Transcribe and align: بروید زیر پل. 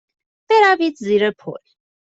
بروید 0.49 0.95
زیر 0.99 1.31
پل. 1.31 1.59